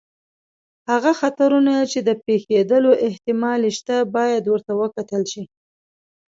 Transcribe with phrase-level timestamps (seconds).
[0.89, 5.43] هغه خطرونه چې د پېښېدلو احتمال یې شته، باید ورته وکتل شي.